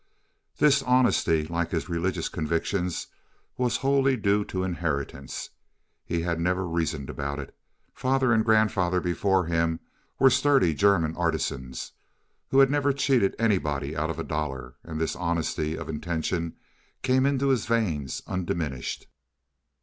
[0.57, 3.05] This honesty, like his religious convictions,
[3.55, 5.51] was wholly due to inheritance.
[6.03, 7.55] He had never reasoned about it.
[7.93, 9.79] Father and grandfather before him
[10.17, 11.91] were sturdy German artisans,
[12.49, 16.55] who had never cheated anybody out of a dollar, and this honesty of intention
[17.03, 19.05] came into his veins undiminished.